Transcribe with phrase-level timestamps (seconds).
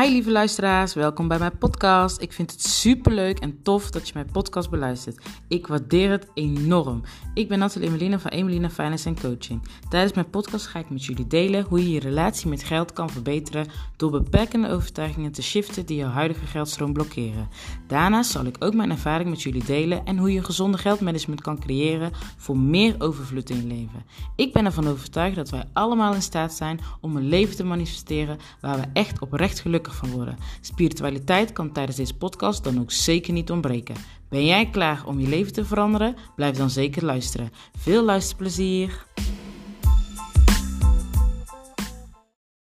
[0.00, 2.20] Hi lieve luisteraars, welkom bij mijn podcast.
[2.20, 5.24] Ik vind het super leuk en tof dat je mijn podcast beluistert.
[5.48, 7.02] Ik waardeer het enorm.
[7.34, 9.62] Ik ben Nathalie Emelina van Emelina Finance Coaching.
[9.88, 13.10] Tijdens mijn podcast ga ik met jullie delen hoe je je relatie met geld kan
[13.10, 17.48] verbeteren door beperkende overtuigingen te shiften die jouw huidige geldstroom blokkeren.
[17.86, 21.60] Daarnaast zal ik ook mijn ervaring met jullie delen en hoe je gezonde geldmanagement kan
[21.60, 24.04] creëren voor meer overvloed in je leven.
[24.36, 28.38] Ik ben ervan overtuigd dat wij allemaal in staat zijn om een leven te manifesteren
[28.60, 30.36] waar we echt oprecht gelukkig van worden.
[30.60, 33.94] Spiritualiteit kan tijdens deze podcast dan ook zeker niet ontbreken.
[34.28, 36.16] Ben jij klaar om je leven te veranderen?
[36.36, 37.50] Blijf dan zeker luisteren.
[37.78, 39.06] Veel luisterplezier!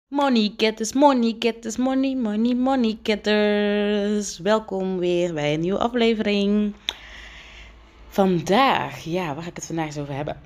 [0.09, 4.39] Money getters, money getters, money, money, money getters.
[4.39, 6.75] Welkom weer bij een nieuwe aflevering.
[8.09, 10.41] Vandaag, ja, waar ga ik het vandaag over hebben?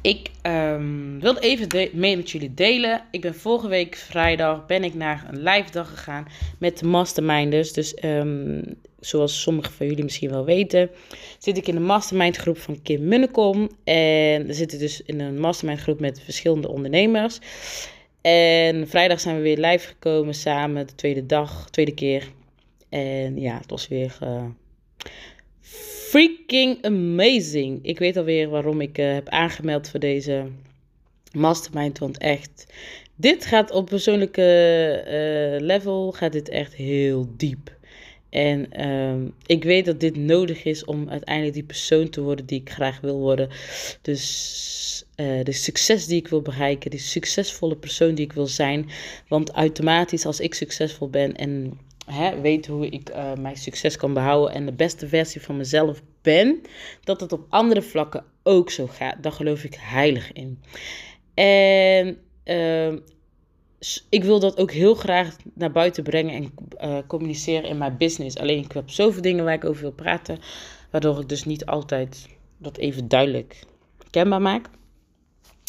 [0.00, 3.02] Ik um, wilde even mee met jullie delen.
[3.10, 6.26] Ik ben vorige week vrijdag ben ik naar een live dag gegaan
[6.58, 7.72] met de masterminders.
[7.72, 8.62] Dus um,
[9.00, 10.90] zoals sommigen van jullie misschien wel weten,
[11.38, 13.70] zit ik in de mastermind groep van Kim Munnekom.
[13.84, 17.38] En we zitten dus in een mastermind groep met verschillende ondernemers.
[18.20, 22.28] En vrijdag zijn we weer live gekomen samen, de tweede dag, tweede keer.
[22.88, 24.18] En ja, het was weer...
[24.22, 24.44] Uh,
[26.08, 27.78] freaking amazing.
[27.82, 30.46] Ik weet alweer waarom ik uh, heb aangemeld voor deze
[31.32, 31.98] mastermind.
[31.98, 32.66] Want echt,
[33.14, 34.42] dit gaat op persoonlijke
[35.04, 37.76] uh, level, gaat dit echt heel diep.
[38.30, 42.60] En uh, ik weet dat dit nodig is om uiteindelijk die persoon te worden die
[42.60, 43.48] ik graag wil worden.
[44.02, 48.90] Dus uh, de succes die ik wil bereiken, die succesvolle persoon die ik wil zijn.
[49.28, 51.78] Want automatisch als ik succesvol ben en
[52.12, 56.02] hè, weet hoe ik uh, mijn succes kan behouden en de beste versie van mezelf
[56.22, 56.60] ben,
[57.04, 59.22] dat het op andere vlakken ook zo gaat.
[59.22, 60.62] Daar geloof ik heilig in.
[61.34, 62.92] En uh,
[64.08, 68.38] ik wil dat ook heel graag naar buiten brengen en uh, communiceren in mijn business.
[68.38, 70.38] Alleen ik heb zoveel dingen waar ik over wil praten,
[70.90, 73.64] waardoor ik dus niet altijd dat even duidelijk
[74.10, 74.68] kenbaar maak.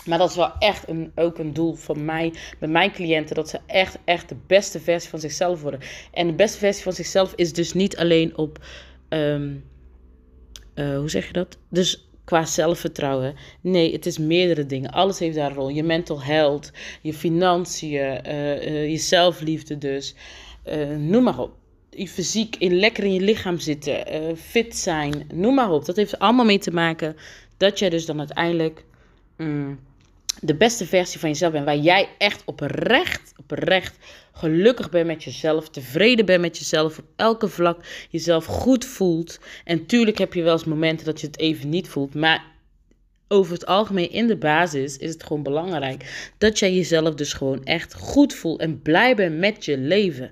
[0.09, 3.49] Maar dat is wel echt een, ook een doel van mij, met mijn cliënten, dat
[3.49, 5.79] ze echt, echt de beste versie van zichzelf worden.
[6.11, 8.65] En de beste versie van zichzelf is dus niet alleen op,
[9.09, 9.63] um,
[10.75, 11.57] uh, hoe zeg je dat?
[11.69, 13.35] Dus qua zelfvertrouwen.
[13.61, 14.91] Nee, het is meerdere dingen.
[14.91, 15.69] Alles heeft daar een rol.
[15.69, 16.71] Je mental health,
[17.01, 20.15] je financiën, uh, uh, je zelfliefde dus.
[20.97, 21.51] noem maar op.
[21.89, 24.05] Je fysiek in, lekker in je lichaam zitten,
[24.37, 25.85] fit zijn, noem maar op.
[25.85, 27.15] Dat heeft allemaal mee te maken
[27.57, 28.85] dat jij dus dan uiteindelijk...
[29.37, 29.79] Mm,
[30.41, 31.65] de beste versie van jezelf bent.
[31.65, 33.97] Waar jij echt oprecht, oprecht
[34.31, 35.69] gelukkig bent met jezelf.
[35.69, 36.97] Tevreden bent met jezelf.
[36.97, 39.39] Op elke vlak jezelf goed voelt.
[39.63, 42.15] En tuurlijk heb je wel eens momenten dat je het even niet voelt.
[42.15, 42.45] Maar
[43.27, 47.63] over het algemeen in de basis is het gewoon belangrijk dat jij jezelf dus gewoon
[47.63, 50.31] echt goed voelt en blij bent met je leven.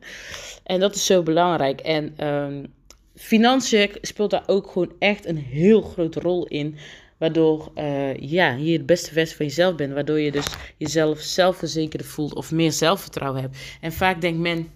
[0.64, 1.82] En dat is zo belangrijk.
[1.82, 2.74] En um,
[3.16, 6.76] financiën speelt daar ook gewoon echt een heel grote rol in.
[7.18, 9.94] Waardoor uh, ja, je de beste versie van jezelf bent.
[9.94, 10.46] Waardoor je dus
[10.78, 13.58] jezelf zelfverzekerd voelt of meer zelfvertrouwen hebt.
[13.82, 14.68] En vaak denkt men,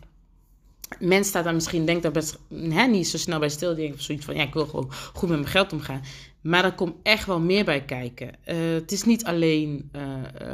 [0.99, 3.75] men staat daar misschien, denkt daar best hè, niet zo snel bij stil.
[3.75, 6.01] Denkt zoiets van, ja, ik wil gewoon goed met mijn geld omgaan.
[6.41, 8.27] Maar er komt echt wel meer bij kijken.
[8.45, 10.01] Uh, het is niet alleen uh,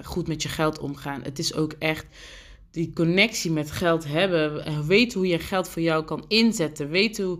[0.04, 1.24] goed met je geld omgaan.
[1.24, 2.06] Het is ook echt
[2.78, 4.86] die connectie met geld hebben.
[4.88, 6.90] Weet hoe je geld voor jou kan inzetten.
[6.90, 7.40] Weet hoe,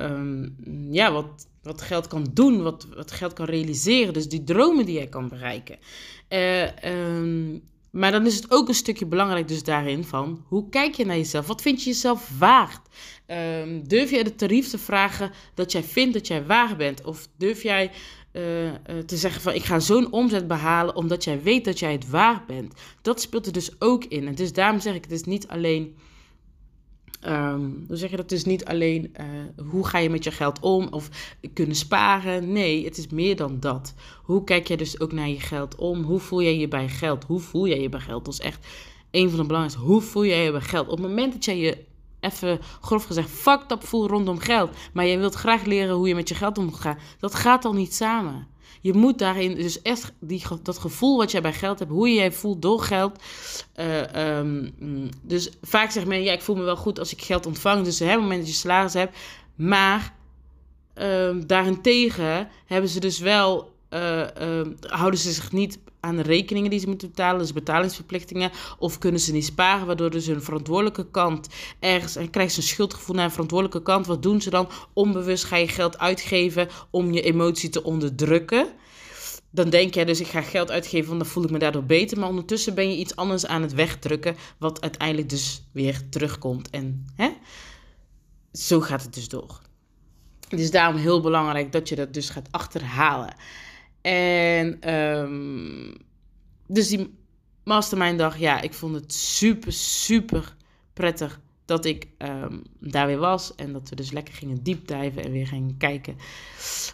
[0.00, 0.56] um,
[0.90, 4.12] ja, wat wat geld kan doen, wat, wat geld kan realiseren.
[4.12, 5.78] Dus die dromen die jij kan bereiken.
[6.84, 10.44] Um, maar dan is het ook een stukje belangrijk dus daarin van...
[10.48, 11.46] hoe kijk je naar jezelf?
[11.46, 12.80] Wat vind je jezelf waard?
[13.26, 17.04] Um, durf jij de tarief te vragen dat jij vindt dat jij waar bent?
[17.04, 17.90] Of durf jij
[18.36, 18.72] uh, uh,
[19.06, 19.54] te zeggen van...
[19.54, 22.74] ik ga zo'n omzet behalen omdat jij weet dat jij het waar bent?
[23.02, 24.26] Dat speelt er dus ook in.
[24.26, 25.96] En dus daarom zeg ik, het is niet alleen
[27.28, 28.28] Um, hoe zeg je dat?
[28.28, 29.26] Dus niet alleen uh,
[29.70, 32.52] hoe ga je met je geld om of kunnen sparen.
[32.52, 33.94] Nee, het is meer dan dat.
[34.22, 36.02] Hoe kijk jij dus ook naar je geld om?
[36.02, 37.24] Hoe voel jij je bij geld?
[37.24, 38.24] Hoe voel jij je bij geld?
[38.24, 38.66] Dat is echt
[39.10, 39.86] een van de belangrijkste.
[39.86, 40.88] Hoe voel jij je bij geld?
[40.88, 41.84] Op het moment dat jij je
[42.24, 46.14] even grof gezegd fucked up voelt rondom geld, maar je wilt graag leren hoe je
[46.14, 48.52] met je geld omgaat, dat gaat al niet samen.
[48.80, 52.22] Je moet daarin dus echt die, dat gevoel wat jij bij geld hebt, hoe je
[52.22, 53.22] je voelt door geld.
[53.76, 54.74] Uh, um,
[55.22, 57.84] dus vaak zegt men, ja, ik voel me wel goed als ik geld ontvang.
[57.84, 59.16] Dus op het moment dat je salaris hebt.
[59.54, 60.14] Maar
[60.94, 66.70] um, daarentegen hebben ze dus wel uh, uh, houden ze zich niet aan de rekeningen
[66.70, 71.10] die ze moeten betalen, dus betalingsverplichtingen, of kunnen ze niet sparen, waardoor dus hun verantwoordelijke
[71.10, 71.48] kant
[71.78, 74.06] ergens, en krijgt ze een schuldgevoel naar een verantwoordelijke kant.
[74.06, 74.68] Wat doen ze dan?
[74.92, 78.68] Onbewust ga je geld uitgeven om je emotie te onderdrukken.
[79.50, 82.18] dan denk jij dus, ik ga geld uitgeven, want dan voel ik me daardoor beter.
[82.18, 86.70] Maar ondertussen ben je iets anders aan het wegdrukken, wat uiteindelijk dus weer terugkomt.
[86.70, 87.30] En hè?
[88.52, 89.60] zo gaat het dus door.
[90.48, 93.34] Het is daarom heel belangrijk dat je dat dus gaat achterhalen.
[94.10, 95.94] En um,
[96.66, 97.14] dus die
[97.64, 100.56] mastermind dag, ja, ik vond het super, super
[100.92, 103.54] prettig dat ik um, daar weer was.
[103.54, 106.16] En dat we dus lekker gingen diepdijven en weer gingen kijken.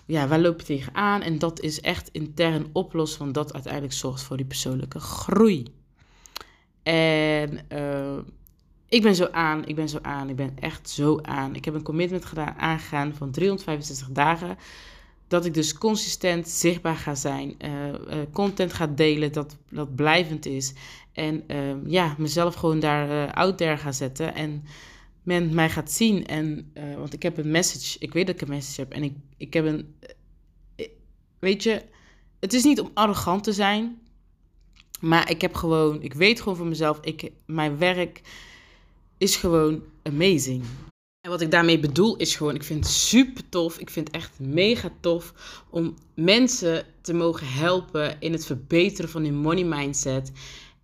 [0.07, 1.23] Ja, waar loop je tegenaan?
[1.23, 5.67] En dat is echt intern oplossen, want dat uiteindelijk zorgt voor die persoonlijke groei.
[6.83, 8.19] En uh,
[8.89, 11.55] ik ben zo aan, ik ben zo aan, ik ben echt zo aan.
[11.55, 14.57] Ik heb een commitment gedaan, aangegaan van 365 dagen.
[15.31, 17.95] Dat ik dus consistent zichtbaar ga zijn, uh, uh,
[18.33, 20.73] content ga delen dat, dat blijvend is.
[21.13, 24.35] En uh, ja, mezelf gewoon daar out there ga zetten.
[24.35, 24.65] En
[25.23, 26.27] men mij gaat zien.
[26.27, 28.93] En, want ik heb een message, ik weet dat ik een message heb.
[28.93, 29.95] En ik, ik heb een.
[31.39, 31.83] weet je,
[32.41, 33.99] het is niet om arrogant te zijn.
[35.01, 38.21] Maar ik heb gewoon, ik weet gewoon van mezelf, ik, mijn werk
[39.19, 40.65] is gewoon amazing.
[41.21, 43.79] En wat ik daarmee bedoel is gewoon, ik vind het super tof.
[43.79, 45.35] Ik vind het echt mega tof
[45.71, 50.33] om mensen te mogen helpen in het verbeteren van hun money mindset.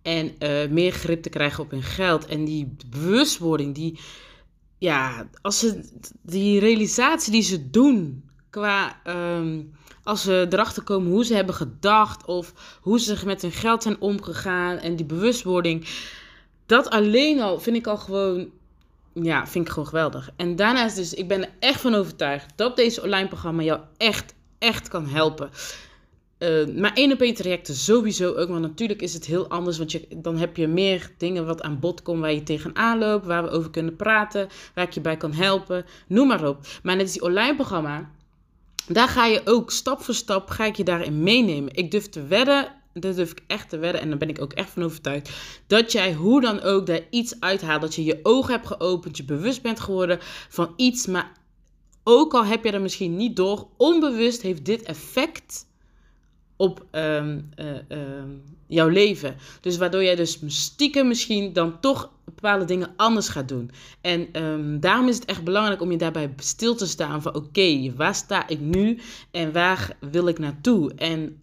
[0.01, 2.25] En uh, meer grip te krijgen op hun geld.
[2.25, 3.99] En die bewustwording, die,
[4.77, 5.83] ja, als ze,
[6.21, 9.01] die realisatie die ze doen qua.
[9.07, 13.83] Um, als ze erachter komen hoe ze hebben gedacht of hoe ze met hun geld
[13.83, 15.87] zijn omgegaan en die bewustwording
[16.65, 18.49] dat alleen al vind ik al gewoon,
[19.21, 20.29] ja, vind ik gewoon geweldig.
[20.35, 24.33] En daarnaast dus, ik ben er echt van overtuigd dat deze online programma jou echt,
[24.59, 25.49] echt kan helpen.
[26.39, 28.49] Uh, maar één op één trajecten sowieso ook.
[28.49, 29.77] Want natuurlijk is het heel anders.
[29.77, 33.25] Want je, dan heb je meer dingen wat aan bod komen waar je tegenaan loopt.
[33.25, 34.47] Waar we over kunnen praten.
[34.73, 35.85] Waar ik je bij kan helpen.
[36.07, 36.67] Noem maar op.
[36.83, 38.11] Maar net als die online programma.
[38.87, 41.73] Daar ga je ook stap voor stap ga ik je daarin meenemen.
[41.73, 44.53] Ik durf te wedden dat durf ik echt te wedden en daar ben ik ook
[44.53, 45.29] echt van overtuigd,
[45.67, 47.81] dat jij hoe dan ook daar iets uithaalt.
[47.81, 50.17] Dat je je ogen hebt geopend, je bewust bent geworden
[50.49, 51.31] van iets, maar
[52.03, 55.65] ook al heb je er misschien niet door, onbewust heeft dit effect
[56.55, 57.49] op um,
[58.67, 59.35] jouw leven.
[59.61, 63.71] Dus waardoor jij dus stiekem misschien dan toch bepaalde dingen anders gaat doen.
[64.01, 67.93] En um, daarom is het echt belangrijk om je daarbij stil te staan van oké,
[67.95, 68.99] waar sta ik nu
[69.31, 70.93] en waar wil ik naartoe?
[70.93, 71.39] En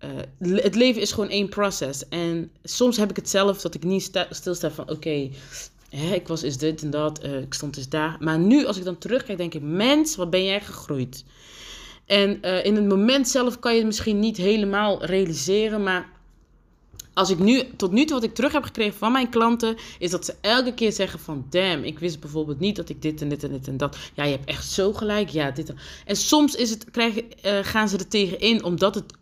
[0.00, 2.08] uh, het leven is gewoon één proces.
[2.08, 5.30] En soms heb ik het zelf dat ik niet stilsta van oké,
[6.12, 8.16] ik was is dit en dat, uh, ik stond eens daar.
[8.20, 11.24] Maar nu als ik dan terugkijk, denk ik, mens, wat ben jij gegroeid?
[12.06, 16.08] En uh, in het moment zelf kan je het misschien niet helemaal realiseren, maar
[17.14, 20.10] als ik nu, tot nu toe wat ik terug heb gekregen van mijn klanten, is
[20.10, 23.28] dat ze elke keer zeggen van, damn, ik wist bijvoorbeeld niet dat ik dit en
[23.28, 23.96] dit en dit en dat.
[24.14, 25.72] Ja, je hebt echt zo gelijk, ja, dit.
[26.04, 27.24] En soms is het, krijgen,
[27.64, 29.12] gaan ze er tegenin omdat het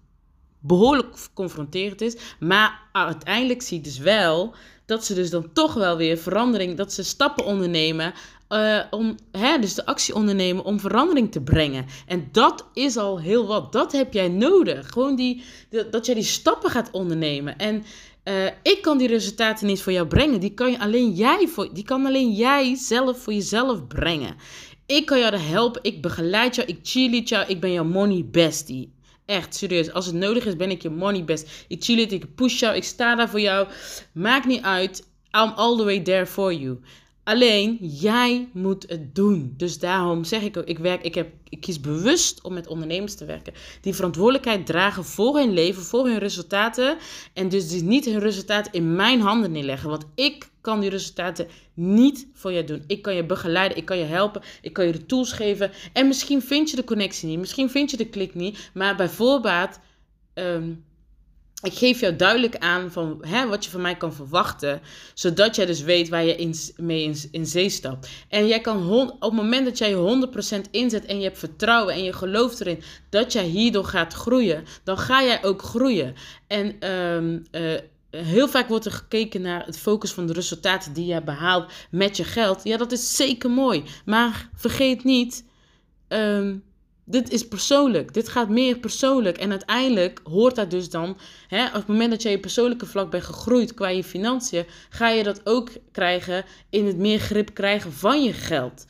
[0.67, 2.17] behoorlijk confronterend is.
[2.41, 4.55] Maar uiteindelijk zie ik dus wel
[4.87, 8.13] dat ze dus dan toch wel weer verandering, dat ze stappen ondernemen.
[8.49, 11.87] Uh, om hè, dus de actie ondernemen om verandering te brengen.
[12.07, 13.73] En dat is al heel wat.
[13.73, 14.89] Dat heb jij nodig.
[14.91, 15.43] Gewoon die,
[15.91, 17.59] dat jij die stappen gaat ondernemen.
[17.59, 17.85] En
[18.25, 20.41] uh, ik kan die resultaten niet voor jou brengen.
[20.41, 24.37] Die kan, je alleen jij voor, die kan alleen jij zelf voor jezelf brengen.
[24.87, 25.83] Ik kan jou helpen.
[25.83, 26.69] Ik begeleid jou.
[26.69, 27.47] Ik cheerlead jou.
[27.47, 28.94] Ik ben jouw money bestie.
[29.27, 29.93] Echt, serieus.
[29.93, 31.65] Als het nodig is, ben ik je money best.
[31.69, 33.69] Ik chill it, ik push jou, ik sta daar voor jou.
[34.13, 35.07] Maakt niet uit.
[35.33, 36.79] I'm all the way there for you.
[37.25, 39.55] Alleen, jij moet het doen.
[39.57, 43.15] Dus daarom zeg ik ook, ik, werk, ik, heb, ik kies bewust om met ondernemers
[43.15, 43.53] te werken.
[43.81, 46.97] Die verantwoordelijkheid dragen voor hun leven, voor hun resultaten.
[47.33, 49.91] En dus die niet hun resultaten in mijn handen neerleggen.
[49.91, 52.85] Want ik kan die resultaten niet voor je doen.
[52.87, 55.71] Ik kan je begeleiden, ik kan je helpen, ik kan je de tools geven.
[55.93, 58.71] En misschien vind je de connectie niet, misschien vind je de klik niet.
[58.75, 59.79] Maar bijvoorbeeld...
[60.35, 60.85] Um,
[61.65, 64.81] ik geef jou duidelijk aan van hè, wat je van mij kan verwachten.
[65.15, 68.09] Zodat jij dus weet waar je in, mee in, zee stapt.
[68.29, 70.27] En jij kan op het moment dat jij je
[70.67, 74.65] 100% inzet en je hebt vertrouwen en je gelooft erin dat jij hierdoor gaat groeien,
[74.85, 76.15] dan ga jij ook groeien.
[76.47, 77.79] En um, uh,
[78.11, 82.17] heel vaak wordt er gekeken naar het focus van de resultaten die je behaalt met
[82.17, 82.65] je geld.
[82.65, 83.85] Ja, dat is zeker mooi.
[84.05, 85.45] Maar vergeet niet.
[86.09, 86.63] Um,
[87.05, 88.15] dit is persoonlijk.
[88.15, 89.39] Dit gaat meer persoonlijk.
[89.39, 91.17] En uiteindelijk hoort dat dus dan,
[91.49, 95.09] hè, op het moment dat je je persoonlijke vlak bent gegroeid qua je financiën, ga
[95.09, 98.87] je dat ook krijgen in het meer grip krijgen van je geld.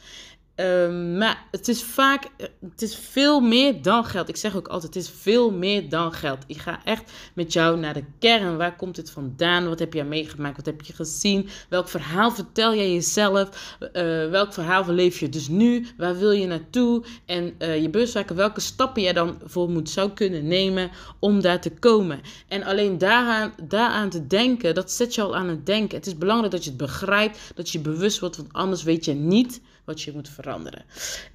[0.54, 2.28] Ehm, maar het is vaak,
[2.70, 4.28] het is veel meer dan geld.
[4.28, 6.44] Ik zeg ook altijd, het is veel meer dan geld.
[6.46, 8.56] Ik ga echt met jou naar de kern.
[8.56, 9.68] Waar komt het vandaan?
[9.68, 10.56] Wat heb je meegemaakt?
[10.56, 11.48] Wat heb je gezien?
[11.68, 13.76] Welk verhaal vertel jij jezelf?
[13.80, 13.90] Uh,
[14.30, 15.86] welk verhaal leef je dus nu?
[15.96, 17.04] Waar wil je naartoe?
[17.24, 21.60] En uh, je bewustmaken welke stappen jij dan voor moet zou kunnen nemen om daar
[21.60, 22.20] te komen.
[22.48, 25.96] En alleen daaraan, daaraan te denken, dat zet je al aan het denken.
[25.96, 29.14] Het is belangrijk dat je het begrijpt, dat je bewust wordt, want anders weet je
[29.14, 30.84] niet wat je moet veranderen.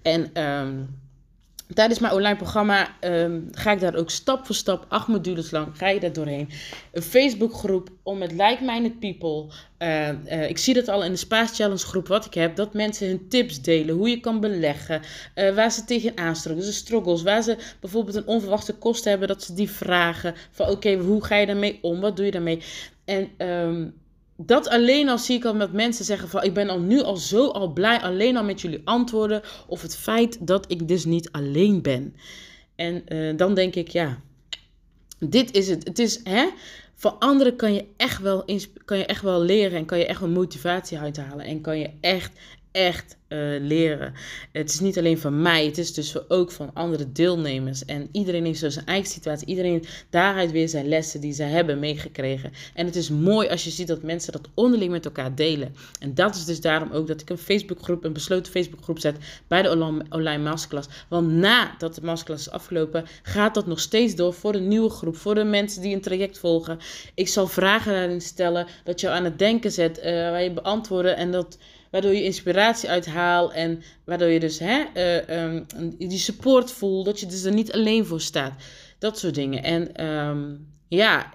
[0.02, 1.00] En um,
[1.74, 5.78] tijdens mijn online programma um, ga ik daar ook stap voor stap, acht modules lang,
[5.78, 6.50] ga je daar doorheen.
[6.92, 9.46] Een Facebookgroep om met like-minded people.
[9.80, 12.56] Uh, uh, ik zie dat al in de Space Challenge groep wat ik heb.
[12.56, 13.96] Dat mensen hun tips delen.
[13.96, 15.02] Hoe je kan beleggen.
[15.36, 16.68] Uh, waar ze tegenaan struggelen.
[16.68, 17.24] Dus struggles.
[17.24, 19.28] Waar ze bijvoorbeeld een onverwachte kosten hebben.
[19.28, 20.36] Dat ze die vragen.
[20.52, 22.00] Van oké, hoe ga je daarmee om?
[22.00, 22.64] Wat doe je daarmee?
[23.06, 23.94] En um,
[24.42, 27.18] dat alleen al zie ik al met mensen zeggen van ik ben al nu al
[27.18, 31.32] zo al blij alleen al met jullie antwoorden of het feit dat ik dus niet
[31.32, 32.16] alleen ben.
[32.76, 34.22] En uh, dan denk ik ja,
[35.20, 35.88] dit is het.
[35.88, 36.50] Het is hè,
[36.96, 38.46] voor anderen kan je echt wel
[38.86, 41.90] kan je echt wel leren en kan je echt wel motivatie uithalen en kan je
[42.02, 42.40] echt
[42.72, 44.14] echt uh, leren.
[44.52, 47.86] Het is niet alleen van mij, het is dus ook van andere deelnemers.
[47.86, 49.48] En iedereen heeft zo zijn eigen situatie.
[49.48, 52.52] Iedereen daaruit weer zijn lessen die ze hebben meegekregen.
[52.74, 55.76] En het is mooi als je ziet dat mensen dat onderling met elkaar delen.
[56.00, 59.62] En dat is dus daarom ook dat ik een Facebookgroep, een besloten Facebookgroep zet bij
[59.62, 60.90] de online masterclass.
[61.08, 65.18] Want nadat de masterclass is afgelopen, gaat dat nog steeds door voor de nieuwe groep,
[65.18, 66.80] voor de mensen die een traject volgen.
[67.14, 71.16] Ik zal vragen daarin stellen, dat je aan het denken zet, uh, waar je beantwoorden
[71.16, 71.58] en dat
[71.92, 75.66] waardoor je inspiratie uithaalt en waardoor je dus hè, uh, um,
[75.98, 78.54] die support voelt, dat je dus er niet alleen voor staat.
[79.00, 79.64] Dat soort dingen.
[79.64, 81.34] En um, ja,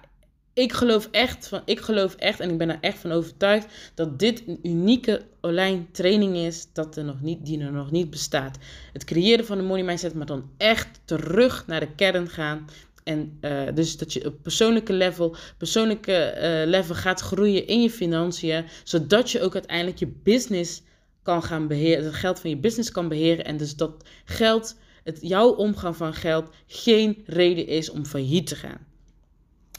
[0.55, 4.19] ik geloof echt, van, ik geloof echt en ik ben er echt van overtuigd dat
[4.19, 8.59] dit een unieke online training is dat er nog niet, die er nog niet bestaat.
[8.93, 12.67] Het creëren van de money mindset, maar dan echt terug naar de kern gaan.
[13.05, 17.91] En uh, dus dat je op persoonlijke level, persoonlijke uh, level gaat groeien in je
[17.91, 20.83] financiën, zodat je ook uiteindelijk je business
[21.23, 23.45] kan gaan beheren, het geld van je business kan beheren.
[23.45, 28.57] En dus dat geld, het, jouw omgang van geld, geen reden is om failliet te
[28.57, 28.87] gaan.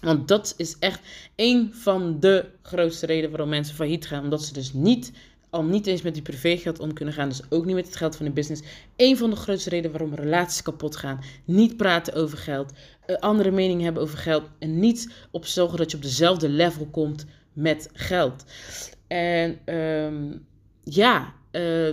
[0.01, 0.99] Want dat is echt
[1.35, 4.23] een van de grootste redenen waarom mensen failliet gaan.
[4.23, 5.11] Omdat ze dus niet
[5.55, 7.29] al niet eens met die privégeld om kunnen gaan.
[7.29, 8.63] Dus ook niet met het geld van de business.
[8.95, 11.19] Een van de grootste redenen waarom relaties kapot gaan.
[11.45, 12.73] Niet praten over geld.
[13.07, 14.43] Uh, andere meningen hebben over geld.
[14.59, 18.45] En niet op zorgen dat je op dezelfde level komt met geld.
[19.07, 20.45] En um,
[20.83, 21.33] ja.
[21.51, 21.87] Uh,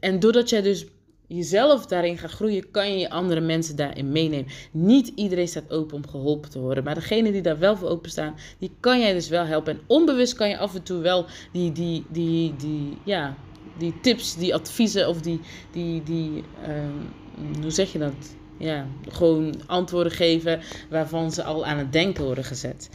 [0.00, 0.86] en doordat jij dus
[1.26, 4.50] jezelf daarin gaat groeien, kan je andere mensen daarin meenemen.
[4.72, 8.34] Niet iedereen staat open om geholpen te worden, maar degene die daar wel voor openstaan,
[8.58, 9.72] die kan jij dus wel helpen.
[9.72, 13.36] En onbewust kan je af en toe wel die, die, die, die, ja,
[13.78, 15.40] die tips, die adviezen of die,
[15.72, 18.36] die, die um, hoe zeg je dat?
[18.62, 22.90] Ja, gewoon antwoorden geven waarvan ze al aan het denken worden gezet.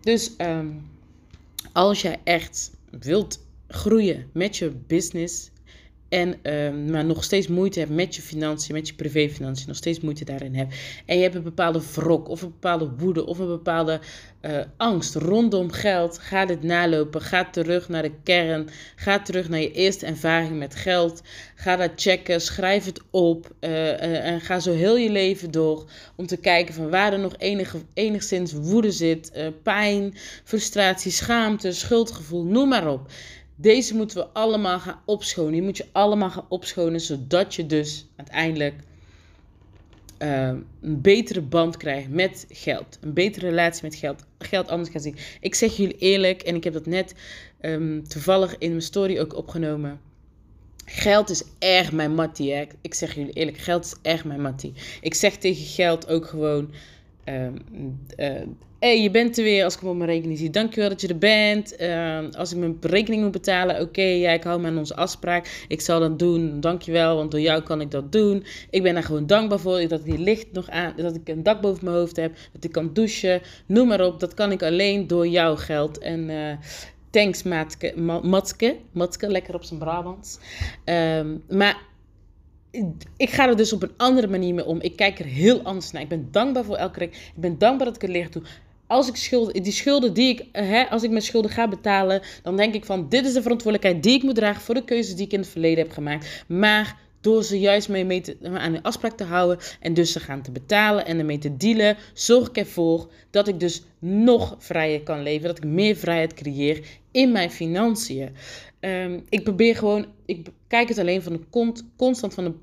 [0.00, 0.90] Dus um,
[1.72, 5.50] als jij echt wilt groeien met je business,
[6.08, 10.00] en, uh, maar nog steeds moeite hebt met je financiën, met je privéfinanciën, nog steeds
[10.00, 10.74] moeite daarin hebt.
[11.06, 14.00] En je hebt een bepaalde wrok of een bepaalde woede of een bepaalde
[14.42, 16.18] uh, angst rondom geld.
[16.18, 17.20] Ga dit nalopen.
[17.20, 18.68] Ga terug naar de kern.
[18.96, 21.22] Ga terug naar je eerste ervaring met geld.
[21.54, 22.40] Ga dat checken.
[22.40, 23.54] Schrijf het op.
[23.60, 27.18] Uh, uh, en ga zo heel je leven door om te kijken van waar er
[27.18, 29.32] nog enig, enigszins woede zit.
[29.62, 33.10] pijn, frustratie, schaamte, schuldgevoel, noem maar op.
[33.56, 35.52] Deze moeten we allemaal gaan opschonen.
[35.52, 38.74] Die moet je allemaal gaan opschonen, zodat je dus uiteindelijk
[40.18, 42.98] uh, een betere band krijgt met geld.
[43.00, 44.24] Een betere relatie met geld.
[44.38, 45.16] Geld anders gaan zien.
[45.40, 47.14] Ik zeg jullie eerlijk, en ik heb dat net
[47.60, 50.00] um, toevallig in mijn story ook opgenomen.
[50.84, 52.66] Geld is erg mijn mattie.
[52.80, 54.72] Ik zeg jullie eerlijk, geld is erg mijn mattie.
[55.00, 56.70] Ik zeg tegen geld ook gewoon...
[57.28, 57.46] Uh,
[58.16, 58.42] uh,
[58.78, 60.50] hey, je bent er weer als ik hem op mijn rekening zie.
[60.50, 61.80] Dankjewel dat je er bent.
[61.80, 64.96] Uh, als ik mijn rekening moet betalen, oké, okay, ja, ik hou me aan onze
[64.96, 65.64] afspraak.
[65.68, 66.60] Ik zal dat doen.
[66.60, 68.44] Dankjewel, want door jou kan ik dat doen.
[68.70, 71.60] Ik ben daar gewoon dankbaar voor dat die licht nog aan, dat ik een dak
[71.60, 73.40] boven mijn hoofd heb, dat ik kan douchen.
[73.66, 75.98] Noem maar op, dat kan ik alleen door jouw geld.
[75.98, 76.52] En uh,
[77.10, 77.92] thanks, Matke,
[78.22, 80.38] Matske, Matske, lekker op zijn Brabants.
[80.84, 81.76] Um, maar
[83.16, 84.80] ik ga er dus op een andere manier mee om.
[84.80, 86.02] Ik kijk er heel anders naar.
[86.02, 87.26] Ik ben dankbaar voor elke rekening.
[87.26, 88.42] Ik ben dankbaar dat ik het leer doe
[88.86, 92.56] als ik schulden, die schulden die ik, hè, als ik mijn schulden ga betalen, dan
[92.56, 95.26] denk ik van dit is de verantwoordelijkheid die ik moet dragen voor de keuzes die
[95.26, 96.44] ik in het verleden heb gemaakt.
[96.48, 100.20] Maar door ze juist mee, mee te, aan de afspraak te houden en dus ze
[100.20, 105.02] gaan te betalen en ermee te dealen, zorg ik ervoor dat ik dus nog vrijer
[105.02, 106.80] kan leven, dat ik meer vrijheid creëer
[107.10, 108.30] in mijn financiën.
[108.80, 112.54] Ehm, ik probeer gewoon, ik kijk het alleen van de constant van de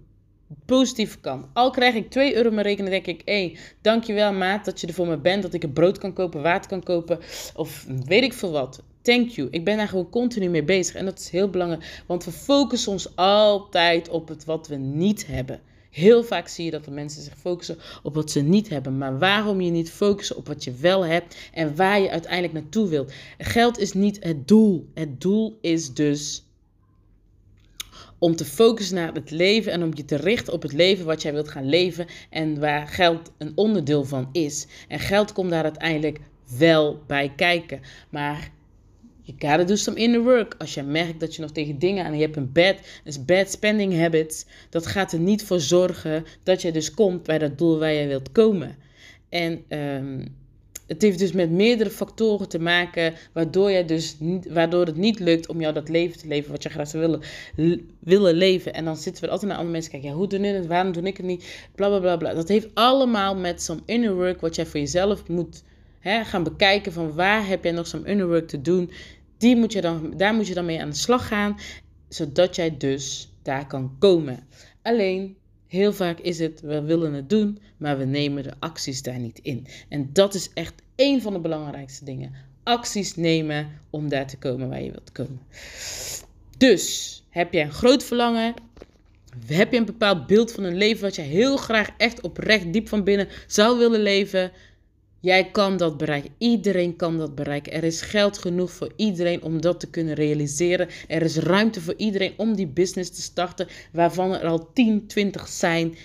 [0.65, 1.45] positieve kant.
[1.53, 4.88] Al krijg ik 2 euro mijn rekening, denk ik, hé, hey, dankjewel maat dat je
[4.88, 7.19] er voor me bent, dat ik een brood kan kopen, water kan kopen,
[7.55, 8.83] of weet ik veel wat.
[9.01, 9.48] Thank you.
[9.51, 12.91] Ik ben daar gewoon continu mee bezig en dat is heel belangrijk, want we focussen
[12.91, 15.62] ons altijd op het wat we niet hebben.
[15.93, 18.98] Heel vaak zie je dat de mensen zich focussen op wat ze niet hebben.
[18.98, 22.88] Maar waarom je niet focussen op wat je wel hebt en waar je uiteindelijk naartoe
[22.88, 23.13] wilt.
[23.38, 24.89] Geld is niet het doel.
[24.93, 26.45] Het doel is dus
[28.24, 31.22] om te focussen naar het leven en om je te richten op het leven wat
[31.22, 34.68] jij wilt gaan leven en waar geld een onderdeel van is.
[34.88, 36.20] En geld komt daar uiteindelijk
[36.58, 37.82] wel bij kijken.
[38.10, 38.51] Maar
[39.22, 40.56] je gotta do some inner work.
[40.58, 43.51] Als je merkt dat je nog tegen dingen aan je hebt een bad, dus bad
[43.51, 47.80] spending habits, dat gaat er niet voor zorgen dat je dus komt bij dat doel
[47.80, 48.75] waar je wilt komen.
[49.30, 50.36] En um,
[50.88, 54.18] het heeft dus met meerdere factoren te maken, waardoor, jij dus
[54.50, 57.22] waardoor het niet lukt om jou dat leven te leven wat je graag zou willen,
[58.00, 58.74] willen leven.
[58.74, 60.92] En dan zitten we altijd naar andere mensen kijken, ja, hoe doen jullie het, waarom
[60.92, 62.34] doe ik het niet, bla bla bla bla.
[62.34, 65.63] Dat heeft allemaal met some inner work, wat jij voor jezelf moet
[66.00, 68.92] hè, gaan bekijken van waar heb jij nog some inner work te doen.
[69.38, 71.58] Die moet je dan, daar moet je dan mee aan de slag gaan,
[72.08, 74.48] zodat jij dus daar kan komen.
[74.82, 75.38] Alleen
[75.74, 79.39] Heel vaak is het, we willen het doen, maar we nemen de acties daar niet
[79.42, 79.68] in.
[79.89, 82.34] En dat is echt één van de belangrijkste dingen.
[82.63, 85.39] Acties nemen om daar te komen waar je wilt komen.
[86.58, 88.53] Dus heb je een groot verlangen?
[89.46, 92.88] Heb je een bepaald beeld van een leven wat je heel graag echt oprecht diep
[92.88, 94.51] van binnen zou willen leven?
[95.24, 96.32] Jij kan dat bereiken.
[96.38, 97.74] Iedereen kan dat bereiken.
[97.74, 100.88] Er is geld genoeg voor iedereen om dat te kunnen realiseren.
[101.08, 105.48] Er is ruimte voor iedereen om die business te starten, waarvan er al 10, 20
[105.48, 105.96] zijn.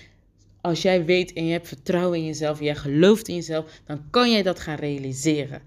[0.61, 4.31] Als jij weet en je hebt vertrouwen in jezelf, jij gelooft in jezelf, dan kan
[4.31, 5.61] jij dat gaan realiseren.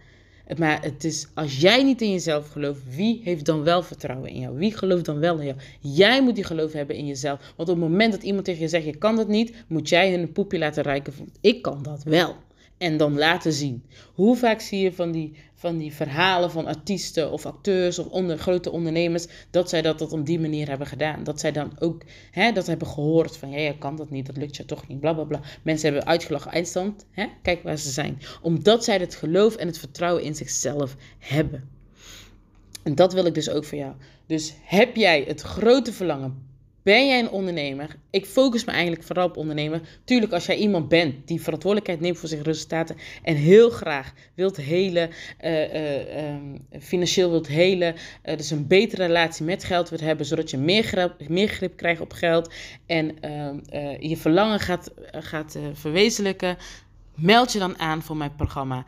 [0.56, 4.40] Maar het is, als jij niet in jezelf gelooft, wie heeft dan wel vertrouwen in
[4.40, 4.56] jou?
[4.56, 5.58] Wie gelooft dan wel in jou?
[5.80, 7.52] Jij moet die geloof hebben in jezelf.
[7.56, 10.14] Want op het moment dat iemand tegen je zegt, je kan dat niet, moet jij
[10.14, 12.36] een poepje laten reiken ik kan dat wel
[12.82, 13.84] en dan laten zien.
[14.14, 18.38] Hoe vaak zie je van die, van die verhalen van artiesten of acteurs of onder,
[18.38, 21.24] grote ondernemers dat zij dat, dat op die manier hebben gedaan.
[21.24, 24.36] Dat zij dan ook hè, dat hebben gehoord van ja, je kan dat niet, dat
[24.36, 25.40] lukt je toch niet, bla bla bla.
[25.62, 28.18] Mensen hebben uitgelachen, eindstand, hè, kijk waar ze zijn.
[28.40, 31.68] Omdat zij het geloof en het vertrouwen in zichzelf hebben.
[32.82, 33.92] En dat wil ik dus ook voor jou.
[34.26, 36.50] Dus heb jij het grote verlangen,
[36.82, 37.96] ben jij een ondernemer?
[38.10, 39.80] Ik focus me eigenlijk vooral op ondernemer.
[40.04, 44.56] Tuurlijk, als jij iemand bent die verantwoordelijkheid neemt voor zijn resultaten en heel graag wilt
[44.56, 45.10] helen,
[45.44, 46.34] uh, uh,
[46.80, 50.82] financieel wilt helen, uh, dus een betere relatie met geld wilt hebben, zodat je meer
[50.82, 52.52] grip, meer grip krijgt op geld
[52.86, 53.58] en ehm,
[54.00, 56.56] je verlangen gaat, gaat verwezenlijken,
[57.14, 58.84] meld je dan aan voor mijn programma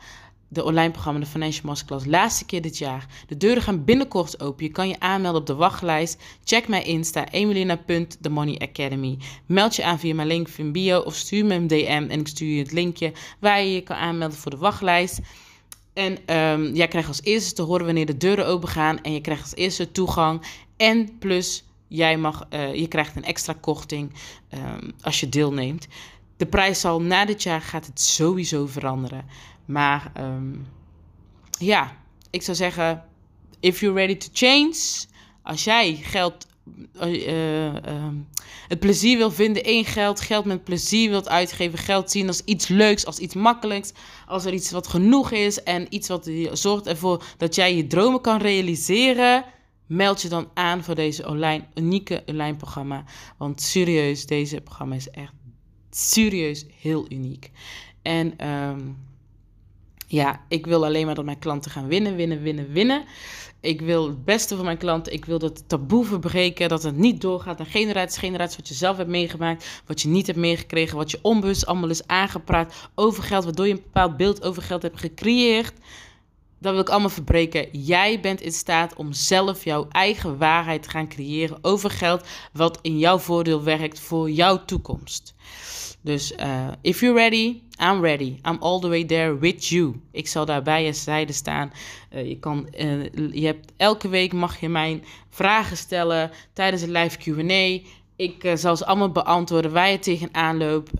[0.47, 3.07] de online programma, de Financial Masterclass, laatste keer dit jaar.
[3.27, 4.65] De deuren gaan binnenkort open.
[4.65, 6.23] Je kan je aanmelden op de wachtlijst.
[6.43, 9.17] Check mijn Insta, emelina.themoneyacademy.
[9.45, 12.27] Meld je aan via mijn link in bio of stuur me een DM en ik
[12.27, 15.19] stuur je het linkje waar je je kan aanmelden voor de wachtlijst.
[15.93, 19.21] En um, jij krijgt als eerste te horen wanneer de deuren open gaan en je
[19.21, 20.41] krijgt als eerste toegang.
[20.77, 24.13] En plus, jij mag, uh, je krijgt een extra korting
[24.53, 25.87] um, als je deelneemt.
[26.37, 29.25] De prijs zal na dit jaar gaat het sowieso veranderen.
[29.65, 30.67] Maar um,
[31.59, 31.97] ja,
[32.29, 33.03] ik zou zeggen,
[33.59, 34.75] if you're ready to change,
[35.43, 36.47] als jij geld,
[37.03, 38.07] uh, uh,
[38.67, 42.67] het plezier wil vinden in geld, geld met plezier wilt uitgeven, geld zien als iets
[42.67, 43.91] leuks, als iets makkelijks,
[44.27, 48.21] als er iets wat genoeg is en iets wat zorgt ervoor dat jij je dromen
[48.21, 49.45] kan realiseren,
[49.85, 53.03] meld je dan aan voor deze online, unieke online programma.
[53.37, 55.33] Want serieus, deze programma is echt
[55.89, 57.51] serieus heel uniek.
[58.01, 58.97] En um,
[60.15, 63.03] ja, ik wil alleen maar dat mijn klanten gaan winnen, winnen, winnen, winnen.
[63.59, 65.13] Ik wil het beste voor mijn klanten.
[65.13, 66.69] Ik wil dat taboe verbreken.
[66.69, 69.81] Dat het niet doorgaat naar generaties, generaties wat je zelf hebt meegemaakt.
[69.85, 70.97] Wat je niet hebt meegekregen.
[70.97, 73.43] Wat je onbewust allemaal is aangepraat over geld.
[73.43, 75.73] Waardoor je een bepaald beeld over geld hebt gecreëerd.
[76.65, 77.67] Dat wil ik allemaal verbreken.
[77.71, 82.27] Jij bent in staat om zelf jouw eigen waarheid te gaan creëren over geld.
[82.53, 85.35] Wat in jouw voordeel werkt voor jouw toekomst.
[86.01, 88.37] Dus uh, if you're ready, I'm ready.
[88.49, 90.01] I'm all the way there with you.
[90.11, 91.71] Ik zal daar bij je zijde staan.
[92.13, 96.91] Uh, je, kan, uh, je hebt, elke week mag je mijn vragen stellen tijdens een
[96.91, 97.87] live Q&A.
[98.15, 100.91] Ik zal ze allemaal beantwoorden waar je tegenaan loopt.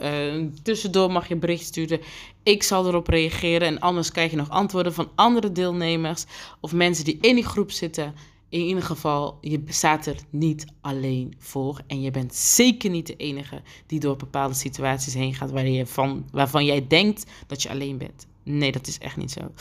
[0.64, 2.00] tussendoor mag je bericht sturen.
[2.44, 3.68] Ik zal erop reageren.
[3.68, 6.26] En anders krijg je nog antwoorden van andere deelnemers
[6.60, 8.14] of mensen die in die groep zitten
[8.56, 11.82] in ieder geval, je staat er niet alleen voor.
[11.88, 16.26] En je bent zeker niet de enige die door bepaalde situaties heen gaat je van,
[16.32, 18.28] waarvan jij denkt dat je alleen bent.
[18.44, 19.52] Nee, dat is echt niet zo.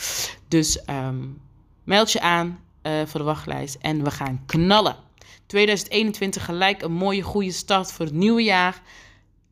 [0.48, 1.40] Dus um,
[1.84, 2.58] meld je aan.
[2.82, 3.74] uh, voor de wachtlijst.
[3.80, 4.96] En we gaan knallen.
[5.46, 8.82] 2021 gelijk een mooie, goede start voor het nieuwe jaar.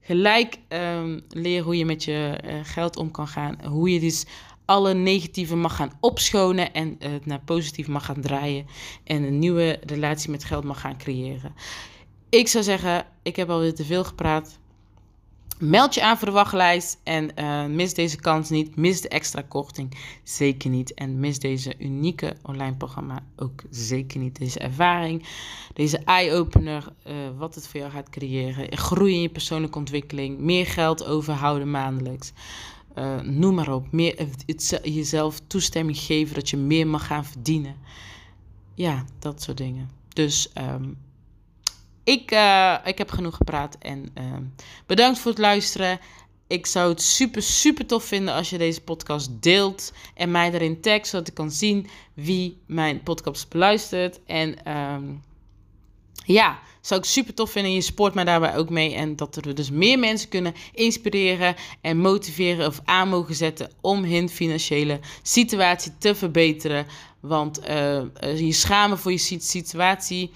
[0.01, 3.65] Gelijk um, leer hoe je met je uh, geld om kan gaan.
[3.65, 4.25] Hoe je dus
[4.65, 8.67] alle negatieve mag gaan opschonen en het naar positief mag gaan draaien.
[9.05, 11.55] En een nieuwe relatie met geld mag gaan creëren.
[12.29, 14.59] Ik zou zeggen, ik heb alweer te veel gepraat.
[15.59, 18.77] Meld je aan voor de wachtlijst en uh, mis deze kans niet.
[18.77, 20.95] Mis de extra korting zeker niet.
[20.95, 24.39] En mis deze unieke online programma ook zeker niet.
[24.39, 25.27] Deze ervaring,
[25.75, 28.79] deze eye-opener, uh, wat het voor jou gaat creëren.
[28.79, 30.39] Groei in je persoonlijke ontwikkeling.
[30.39, 32.33] Meer geld overhouden maandelijks.
[32.99, 33.93] Uh, noem maar op.
[33.93, 34.29] Meer,
[34.83, 37.77] jezelf toestemming geven dat je meer mag gaan verdienen.
[38.75, 39.91] Ja, dat soort dingen.
[40.09, 40.97] Dus um,
[42.05, 44.25] ik, uh, ik heb genoeg gepraat en uh,
[44.87, 46.01] bedankt voor het luisteren.
[46.47, 50.81] Ik zou het super, super tof vinden als je deze podcast deelt en mij daarin
[50.81, 54.21] tagt, zodat ik kan zien wie mijn podcast beluistert.
[54.27, 55.23] En um,
[56.25, 57.73] ja, zou ik super tof vinden.
[57.73, 58.95] Je support mij daarbij ook mee.
[58.95, 64.05] En dat er dus meer mensen kunnen inspireren en motiveren of aan mogen zetten om
[64.05, 66.87] hun financiële situatie te verbeteren.
[67.21, 68.03] Want uh,
[68.39, 70.31] je schamen voor je situatie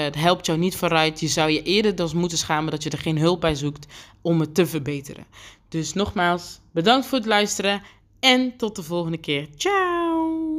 [0.00, 1.20] het helpt jou niet vooruit.
[1.20, 3.86] Je zou je eerder dus moeten schamen dat je er geen hulp bij zoekt
[4.22, 5.26] om het te verbeteren.
[5.68, 7.82] Dus nogmaals, bedankt voor het luisteren
[8.20, 9.48] en tot de volgende keer.
[9.56, 10.52] Ciao!